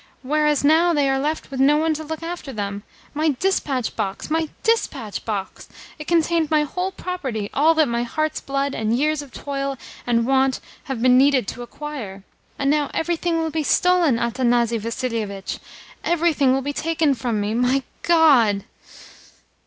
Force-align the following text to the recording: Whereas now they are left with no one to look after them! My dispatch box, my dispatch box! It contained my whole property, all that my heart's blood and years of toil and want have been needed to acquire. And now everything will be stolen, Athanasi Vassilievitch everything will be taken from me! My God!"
Whereas 0.23 0.63
now 0.63 0.93
they 0.95 1.07
are 1.11 1.19
left 1.19 1.51
with 1.51 1.59
no 1.59 1.77
one 1.77 1.93
to 1.93 2.03
look 2.03 2.23
after 2.23 2.51
them! 2.51 2.81
My 3.13 3.35
dispatch 3.39 3.95
box, 3.95 4.31
my 4.31 4.49
dispatch 4.63 5.23
box! 5.25 5.69
It 5.99 6.07
contained 6.07 6.49
my 6.49 6.63
whole 6.63 6.91
property, 6.91 7.51
all 7.53 7.75
that 7.75 7.87
my 7.87 8.01
heart's 8.01 8.41
blood 8.41 8.73
and 8.73 8.97
years 8.97 9.21
of 9.21 9.31
toil 9.31 9.77
and 10.07 10.25
want 10.25 10.59
have 10.85 11.03
been 11.03 11.19
needed 11.19 11.47
to 11.49 11.61
acquire. 11.61 12.23
And 12.57 12.71
now 12.71 12.89
everything 12.95 13.37
will 13.41 13.51
be 13.51 13.61
stolen, 13.61 14.17
Athanasi 14.17 14.79
Vassilievitch 14.79 15.59
everything 16.03 16.51
will 16.51 16.63
be 16.63 16.73
taken 16.73 17.13
from 17.13 17.39
me! 17.39 17.53
My 17.53 17.83
God!" 18.01 18.63